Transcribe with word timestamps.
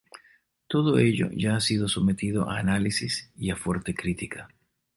Todo 0.65 0.97
ello 0.97 1.29
ya 1.31 1.55
ha 1.55 1.59
sido 1.61 1.87
sometido 1.87 2.49
a 2.49 2.57
análisis 2.57 3.29
y 3.37 3.51
a 3.51 3.55
fuerte 3.55 3.93
crítica. 3.93 4.47